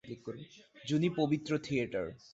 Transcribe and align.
জুনি 0.87 1.09
পবিত্র 1.17 1.51
থিয়েটার। 1.57 2.07